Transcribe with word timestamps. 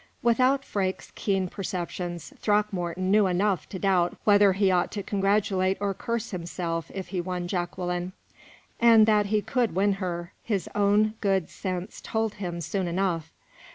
Without 0.23 0.65
Freke's 0.65 1.11
keen 1.13 1.47
perceptions, 1.47 2.33
Throckmorton 2.39 3.11
knew 3.11 3.27
enough 3.27 3.69
to 3.69 3.77
doubt 3.77 4.17
whether 4.23 4.53
he 4.53 4.71
ought 4.71 4.91
to 4.93 5.03
congratulate 5.03 5.77
or 5.79 5.93
curse 5.93 6.31
himself 6.31 6.89
if 6.95 7.09
he 7.09 7.21
won 7.21 7.47
Jacqueline; 7.47 8.13
and 8.79 9.05
that 9.05 9.27
he 9.27 9.43
could 9.43 9.75
win 9.75 9.93
her, 10.01 10.33
his 10.41 10.67
own 10.73 11.13
good 11.21 11.51
sense 11.51 12.01
told 12.01 12.33
him 12.41 12.61
soon 12.61 12.87
enough. 12.87 13.31